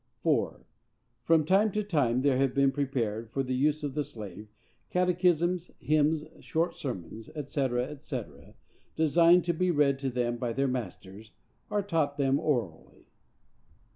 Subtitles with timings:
[0.23, 0.65] 4.
[1.25, 4.47] From time to time, there have been prepared, for the use of the slave,
[4.89, 7.67] catechisms, hymns, short sermons, &c.
[7.99, 8.23] &c.,
[8.95, 11.29] designed to be read to them by their masters,
[11.69, 13.05] or taught them orally.